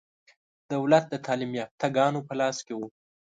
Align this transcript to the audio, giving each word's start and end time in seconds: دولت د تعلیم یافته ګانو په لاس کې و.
دولت 0.73 1.03
د 1.09 1.15
تعلیم 1.25 1.51
یافته 1.59 1.87
ګانو 1.95 2.19
په 2.27 2.33
لاس 2.39 2.57
کې 2.65 2.73
و. 2.77 2.81